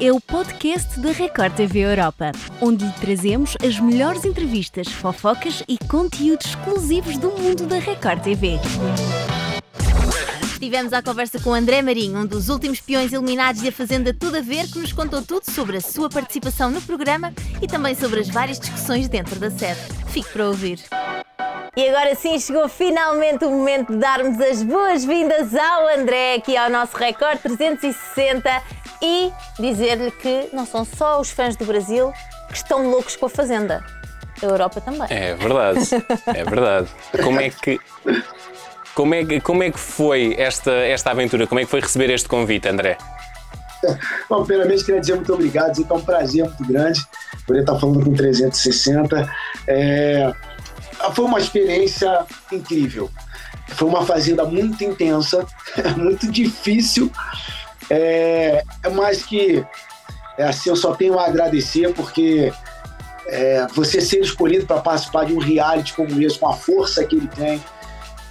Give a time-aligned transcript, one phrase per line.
[0.00, 5.76] é o podcast da Record TV Europa, onde lhe trazemos as melhores entrevistas, fofocas e
[5.76, 8.58] conteúdos exclusivos do mundo da Record TV.
[10.58, 14.40] Tivemos a conversa com André Marinho, um dos últimos peões eliminados da Fazenda Tudo a
[14.40, 18.28] Ver, que nos contou tudo sobre a sua participação no programa e também sobre as
[18.28, 19.80] várias discussões dentro da sede.
[20.08, 20.80] Fique para ouvir.
[21.76, 26.68] E agora sim chegou finalmente o momento de darmos as boas-vindas ao André, aqui ao
[26.68, 32.12] nosso Record 360 e dizer-lhe que não são só os fãs do Brasil
[32.48, 33.84] que estão loucos com a Fazenda.
[34.42, 35.06] A Europa também.
[35.10, 35.80] É verdade,
[36.34, 36.88] é verdade.
[37.22, 37.78] Como é que.
[38.94, 41.46] Como é, que, como é que foi esta, esta aventura?
[41.46, 42.98] Como é que foi receber este convite, André?
[44.28, 47.00] Bom, primeiramente queria dizer muito obrigado, dizer que é um prazer muito grande
[47.46, 49.30] poder estar falando com 360.
[49.66, 50.32] É,
[51.14, 53.10] foi uma experiência incrível.
[53.68, 55.46] Foi uma fazenda muito intensa,
[55.96, 57.10] muito difícil,
[57.90, 58.62] é,
[58.92, 59.64] mas que
[60.38, 62.52] é, assim, eu só tenho a agradecer porque
[63.26, 67.16] é, você ser escolhido para participar de um reality como esse, com a força que
[67.16, 67.62] ele tem,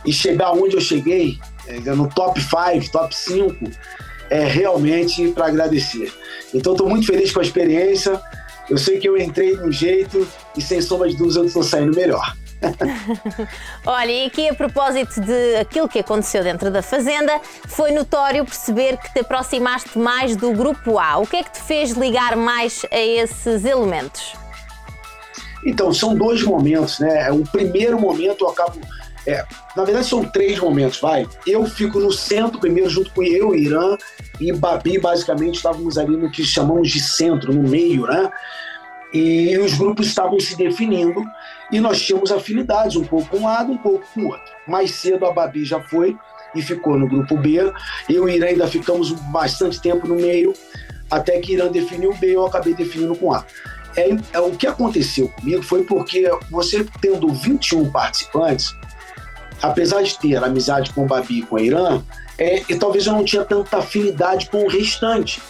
[0.06, 3.70] e chegar onde eu cheguei, é, no top 5, top 5,
[4.30, 6.12] é realmente para agradecer.
[6.54, 8.20] Então estou muito feliz com a experiência.
[8.70, 11.64] Eu sei que eu entrei de um jeito e sem sombra de dúvidas eu estou
[11.64, 12.36] saindo melhor.
[13.86, 18.98] Olha, e aqui a propósito de aquilo que aconteceu dentro da Fazenda, foi notório perceber
[18.98, 21.18] que te aproximaste mais do Grupo A.
[21.18, 24.34] O que é que te fez ligar mais a esses elementos?
[25.66, 27.32] Então, são dois momentos, né?
[27.32, 28.80] O primeiro momento eu acabo
[29.28, 31.28] é, na verdade, são três momentos, vai.
[31.46, 33.98] Eu fico no centro primeiro, junto com eu, Irã
[34.40, 38.32] e Babi, basicamente, estávamos ali no que chamamos de centro, no meio, né?
[39.14, 41.24] E os grupos estavam se definindo
[41.72, 44.52] e nós tínhamos afinidades, um pouco com um lado, um pouco com o outro.
[44.68, 46.16] Mais cedo a Babi já foi
[46.54, 47.72] e ficou no grupo B.
[48.08, 50.54] Eu e Irã ainda ficamos bastante tempo no meio,
[51.10, 53.44] até que Irã definiu o B, eu acabei definindo com A.
[53.96, 58.76] É, é, o que aconteceu comigo foi porque você tendo 21 participantes,
[59.62, 62.04] apesar de ter amizade com o Babi e com a Irã,
[62.38, 65.42] é, e talvez eu não tinha tanta afinidade com o restante.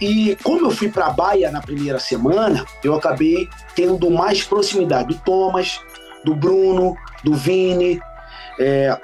[0.00, 5.08] E como eu fui para a Baia na primeira semana, eu acabei tendo mais proximidade
[5.08, 5.80] do Thomas,
[6.24, 8.00] do Bruno, do Vini,
[8.58, 8.98] é,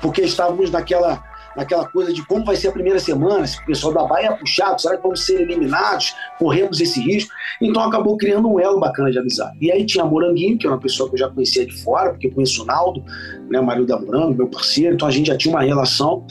[0.00, 1.22] porque estávamos naquela
[1.56, 4.34] naquela coisa de como vai ser a primeira semana, se o pessoal da Bahia é
[4.34, 6.14] puxado, será que vamos ser eliminados?
[6.38, 7.32] Corremos esse risco.
[7.60, 9.56] Então acabou criando um elo bacana de amizade.
[9.60, 12.26] E aí tinha Moranguinho, que é uma pessoa que eu já conhecia de fora, porque
[12.26, 13.02] eu conheço o Naldo,
[13.48, 16.26] né, marido da Morango, meu parceiro, então a gente já tinha uma relação.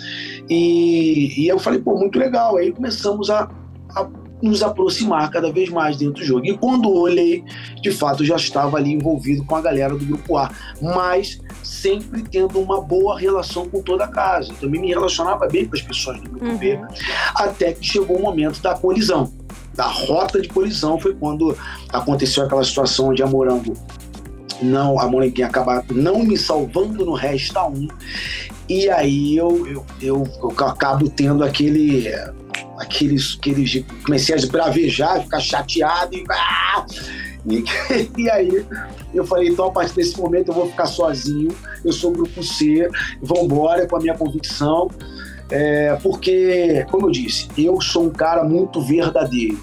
[0.47, 2.57] E, e eu falei, pô, muito legal.
[2.57, 3.49] Aí começamos a,
[3.95, 4.07] a
[4.41, 6.45] nos aproximar cada vez mais dentro do jogo.
[6.45, 7.43] E quando olhei,
[7.81, 10.51] de fato, já estava ali envolvido com a galera do grupo A,
[10.81, 14.51] mas sempre tendo uma boa relação com toda a casa.
[14.51, 16.57] Eu também me relacionava bem com as pessoas do grupo uhum.
[16.57, 16.79] B,
[17.33, 19.31] até que chegou o momento da colisão.
[19.73, 21.57] Da rota de colisão foi quando
[21.89, 23.73] aconteceu aquela situação onde a Morango
[24.61, 27.87] não, a Moranguinha acaba não me salvando no Resta 1.
[28.69, 32.07] E aí eu, eu, eu, eu acabo tendo aquele
[32.77, 36.85] aqueles, aqueles comecei a bravejar, ficar chateado e, ah!
[37.45, 37.63] e,
[38.21, 38.65] e aí
[39.13, 42.89] eu falei, então a partir desse momento eu vou ficar sozinho, eu sou grupo C,
[43.21, 44.89] vamos embora com a minha convicção,
[45.49, 49.59] é, porque, como eu disse, eu sou um cara muito verdadeiro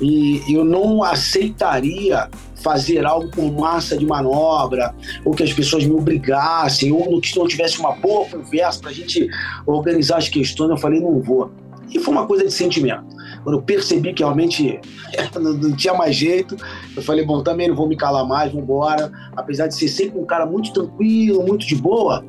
[0.00, 2.28] e eu não aceitaria
[2.62, 4.94] fazer algo por massa de manobra,
[5.24, 8.94] ou que as pessoas me obrigassem, ou que não tivesse uma boa conversa para a
[8.94, 9.28] gente
[9.66, 10.70] organizar as questões.
[10.70, 11.50] Eu falei, não vou.
[11.90, 13.04] E foi uma coisa de sentimento.
[13.42, 14.80] Quando eu percebi que realmente
[15.34, 16.56] não, não, tinha mais jeito,
[16.96, 19.10] eu falei, bom, também não vou me calar mais, vou embora.
[19.36, 22.24] Apesar de ser sempre um cara muito tranquilo, muito de boa,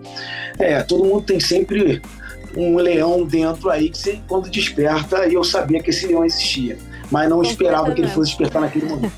[0.58, 2.02] é, todo mundo tem sempre
[2.56, 6.78] um leão dentro aí que você, quando desperta, e eu sabia que esse leão existia.
[7.12, 9.12] Mas não esperava que ele fosse despertar naquele momento.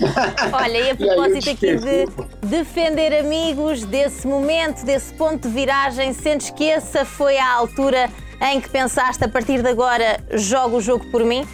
[0.52, 6.50] Olha, e a propósito aqui de defender amigos, desse momento, desse ponto de viragem, sentes
[6.50, 8.10] que essa foi a altura
[8.40, 11.46] em que pensaste a partir de agora jogo o jogo por mim?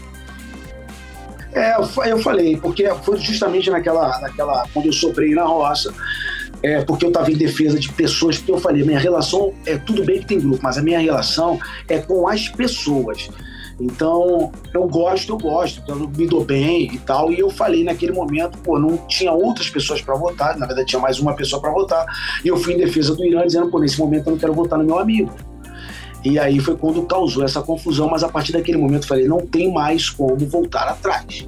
[1.52, 1.76] É,
[2.06, 5.94] eu falei, porque foi justamente naquela, naquela quando eu sobrei na roça,
[6.62, 10.02] é, porque eu estava em defesa de pessoas, porque eu falei, minha relação é tudo
[10.02, 13.28] bem que tem grupo, mas a minha relação é com as pessoas.
[13.80, 17.32] Então, eu gosto, eu gosto, eu me dou bem e tal.
[17.32, 21.00] E eu falei naquele momento, pô, não tinha outras pessoas para votar, na verdade tinha
[21.00, 22.06] mais uma pessoa para votar.
[22.44, 24.78] E eu fui em defesa do Irã, dizendo, pô, nesse momento eu não quero votar
[24.78, 25.30] no meu amigo.
[26.24, 29.70] E aí foi quando causou essa confusão, mas a partir daquele momento falei, não tem
[29.72, 31.46] mais como voltar atrás.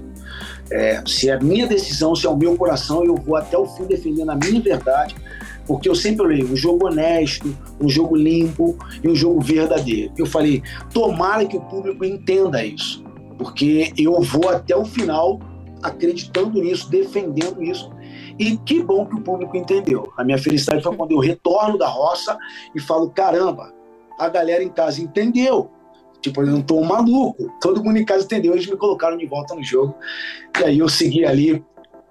[0.70, 3.66] É, se é a minha decisão, se é o meu coração, eu vou até o
[3.66, 5.14] fim defendendo a minha verdade,
[5.66, 10.12] porque eu sempre leio um jogo honesto, um jogo limpo e um jogo verdadeiro.
[10.18, 10.62] Eu falei,
[10.92, 13.02] tomara que o público entenda isso.
[13.38, 15.40] porque eu vou até o final
[15.82, 17.90] acreditando nisso, defendendo isso.
[18.38, 20.12] E que bom que o público entendeu.
[20.16, 22.36] A minha felicidade foi quando eu retorno da roça
[22.74, 23.72] e falo: caramba,
[24.18, 25.70] a galera em casa entendeu.
[26.20, 27.52] Tipo, eu não tô um maluco.
[27.60, 28.52] Todo mundo em casa entendeu.
[28.52, 29.94] Eles me colocaram de volta no jogo.
[30.60, 31.64] E aí eu segui ali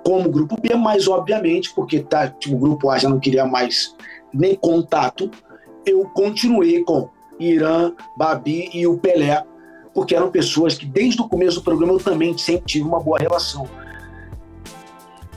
[0.05, 3.95] como grupo B, mas obviamente, porque tá, tipo, o grupo A já não queria mais
[4.31, 5.31] nem contato,
[5.85, 7.09] eu continuei com
[7.39, 9.43] Irã, Babi e o Pelé,
[9.93, 13.17] porque eram pessoas que desde o começo do programa eu também sempre tive uma boa
[13.17, 13.67] relação.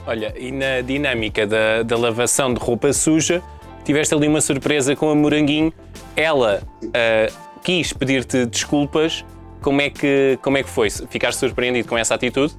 [0.07, 3.43] Olha, e na dinâmica da, da lavação de roupa suja,
[3.89, 5.73] tiveste ali uma surpresa com a Moranguinho.
[6.15, 9.25] Ela uh, quis pedir-te desculpas.
[9.63, 10.91] Como é, que, como é que foi?
[10.91, 12.55] Ficaste surpreendido com essa atitude?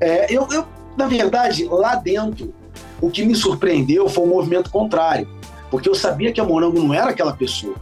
[0.00, 0.66] É, eu, eu,
[0.96, 2.52] na verdade, lá dentro,
[3.00, 5.28] o que me surpreendeu foi o movimento contrário.
[5.70, 7.76] Porque eu sabia que a Morango não era aquela pessoa.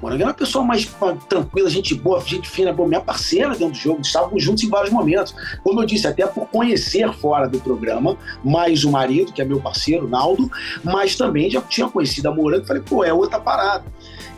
[0.00, 0.88] Morango era uma pessoa mais
[1.28, 4.92] tranquila, gente boa, gente fina, boa, minha parceira dentro do jogo, estávamos juntos em vários
[4.92, 5.34] momentos.
[5.62, 9.60] Como eu disse, até por conhecer fora do programa, mais o marido, que é meu
[9.60, 10.50] parceiro, Naldo,
[10.84, 13.84] mas também já tinha conhecido a Morango e falei, pô, é outra parada.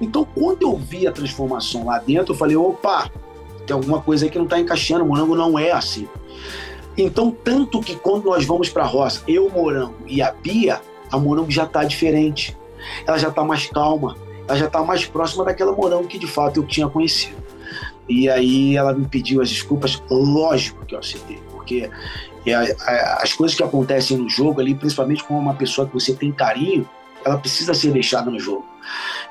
[0.00, 3.10] Então, quando eu vi a transformação lá dentro, eu falei, opa,
[3.66, 6.08] tem alguma coisa aí que não está encaixando, o Morango não é assim.
[6.96, 11.18] Então, tanto que quando nós vamos para a roça, eu, Morango e a Bia, a
[11.18, 12.56] Morango já está diferente.
[13.06, 14.16] Ela já está mais calma,
[14.48, 17.36] ela já está mais próxima daquela Morango que de fato eu tinha conhecido.
[18.08, 21.90] E aí ela me pediu as desculpas, lógico que eu aceitei, porque
[22.46, 22.54] é,
[23.20, 26.88] as coisas que acontecem no jogo ali, principalmente com uma pessoa que você tem carinho,
[27.22, 28.64] ela precisa ser deixada no jogo.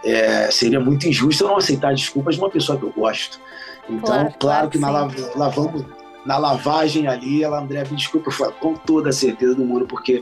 [0.04, 3.40] É, seria muito injusto eu não aceitar desculpas de uma pessoa que eu gosto.
[3.90, 4.90] Então, claro, claro, que na
[5.36, 5.86] lavamos,
[6.24, 10.22] na lavagem ali, ela, André, me desculpa, com toda a certeza do mundo, porque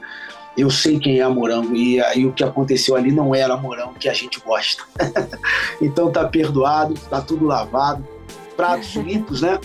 [0.57, 3.57] eu sei quem é a Morango e, e o que aconteceu ali não era a
[3.57, 4.84] Morango que a gente gosta.
[5.81, 8.07] então tá perdoado, tá tudo lavado,
[8.56, 9.60] pratos limpos, né?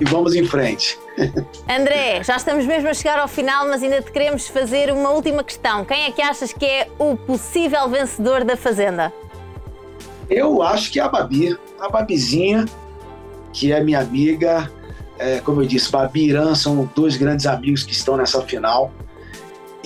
[0.00, 0.98] E vamos em frente.
[1.68, 5.42] André, já estamos mesmo a chegar ao final, mas ainda te queremos fazer uma última
[5.42, 5.84] questão.
[5.84, 9.12] Quem é que achas que é o possível vencedor da Fazenda?
[10.28, 12.66] Eu acho que é a Babi, a Babizinha,
[13.52, 14.70] que é minha amiga.
[15.18, 18.92] É, como eu disse, Babi e Irã são dois grandes amigos que estão nessa final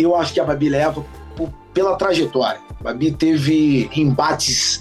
[0.03, 1.05] eu acho que a Babi leva
[1.73, 2.61] pela trajetória.
[2.81, 4.81] A Babi teve embates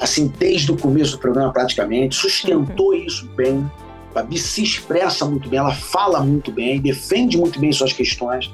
[0.00, 2.94] assim desde o começo do programa praticamente, sustentou uhum.
[2.94, 3.70] isso bem.
[4.10, 8.52] A Babi se expressa muito bem, ela fala muito bem, defende muito bem suas questões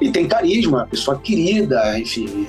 [0.00, 2.46] e tem carisma, pessoa querida, enfim.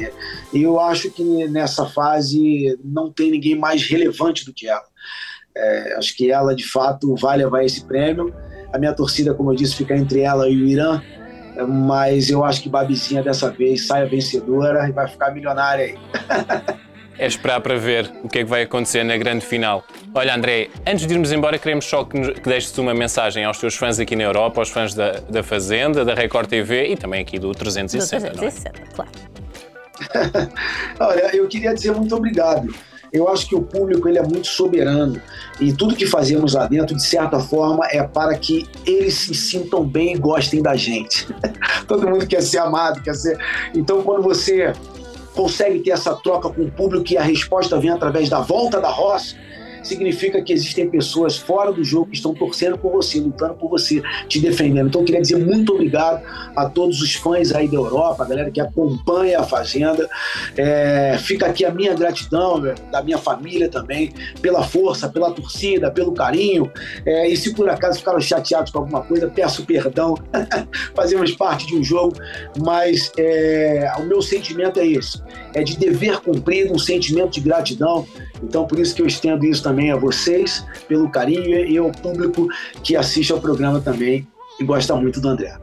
[0.54, 4.84] E eu acho que nessa fase não tem ninguém mais relevante do que ela.
[5.56, 8.34] É, acho que ela de fato vai levar esse prêmio.
[8.74, 11.02] A minha torcida, como eu disse, fica entre ela e o Irã
[11.66, 15.98] mas eu acho que Babizinha dessa vez sai a vencedora e vai ficar milionária aí.
[17.20, 19.84] É esperar para ver o que é que vai acontecer na grande final.
[20.14, 23.76] Olha, André, antes de irmos embora, queremos só que, que deixes uma mensagem aos teus
[23.76, 27.40] fãs aqui na Europa, aos fãs da, da Fazenda, da Record TV e também aqui
[27.40, 28.30] do 360.
[28.30, 28.86] Do 360, é?
[28.94, 29.12] claro.
[31.00, 32.72] Olha, eu queria dizer muito obrigado
[33.12, 35.22] eu acho que o público ele é muito soberano
[35.60, 39.84] e tudo que fazemos lá dentro, de certa forma, é para que eles se sintam
[39.86, 41.28] bem e gostem da gente.
[41.88, 43.38] Todo mundo quer ser amado, quer ser.
[43.74, 44.74] Então, quando você
[45.34, 48.90] consegue ter essa troca com o público e a resposta vem através da volta da
[48.90, 49.36] roça,
[49.84, 54.02] significa que existem pessoas fora do jogo que estão torcendo por você, lutando por você,
[54.28, 54.88] te defendendo.
[54.88, 56.22] Então eu queria dizer muito obrigado
[56.56, 60.10] a todos os fãs aí da Europa, a galera que acompanha a Fazenda.
[60.56, 66.12] É, fica aqui a minha gratidão, da minha família também, pela força, pela torcida, pelo
[66.14, 66.72] carinho.
[67.06, 70.16] É, e se por acaso ficaram chateados com alguma coisa, peço perdão.
[70.96, 72.16] Fazemos parte de um jogo,
[72.64, 75.22] mas é, o meu sentimento é esse:
[75.54, 78.06] é de dever cumprido, um sentimento de gratidão.
[78.44, 82.48] Então, por isso que eu estendo isso também a vocês pelo carinho e ao público
[82.84, 84.28] que assiste ao programa também
[84.60, 85.58] e gosta muito do André.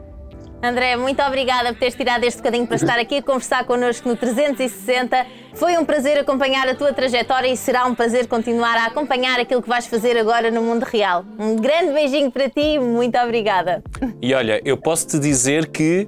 [0.63, 4.15] André, muito obrigada por teres tirado este bocadinho para estar aqui a conversar connosco no
[4.15, 5.25] 360.
[5.53, 9.61] Foi um prazer acompanhar a tua trajetória e será um prazer continuar a acompanhar aquilo
[9.61, 11.23] que vais fazer agora no mundo real.
[11.37, 13.83] Um grande beijinho para ti e muito obrigada.
[14.21, 16.07] E olha, eu posso te dizer que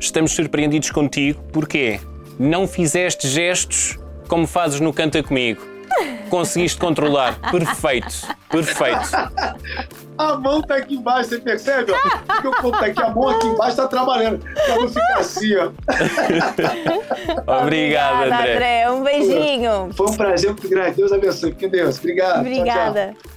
[0.00, 2.00] estamos surpreendidos contigo porque
[2.38, 3.96] não fizeste gestos
[4.26, 5.73] como fazes no Canta Comigo
[6.30, 7.38] conseguiste controlar.
[7.50, 9.08] Perfeito, perfeito.
[10.16, 11.92] A mão tá aqui embaixo, você percebe?
[12.26, 14.38] Porque o ponto tá aqui, a mão aqui embaixo tá trabalhando.
[14.38, 15.70] Pra não ficar assim, ó.
[17.62, 18.54] Obrigado, André.
[18.54, 18.90] André.
[18.90, 19.90] Um beijinho.
[19.94, 20.96] Foi um prazer muito grande.
[20.96, 21.54] Deus abençoe.
[21.54, 21.98] Que Deus.
[21.98, 22.40] Obrigado.
[22.40, 23.06] Obrigada.
[23.06, 23.33] Tchau, tchau.